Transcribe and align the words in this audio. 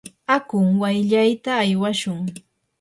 aku 0.35 0.57
wayllayta 0.81 1.51
aywashun. 1.63 2.19